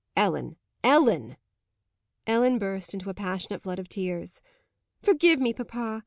[0.15, 0.57] "Ellen!
[0.83, 1.37] Ellen!"
[2.25, 4.41] Ellen burst into a passionate flood of tears.
[5.03, 5.99] "Forgive me, papa.